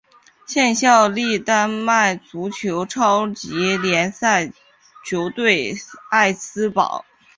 [0.47, 4.51] 现效力丹麦足球超级联赛
[5.05, 5.75] 球队
[6.09, 7.05] 艾斯堡。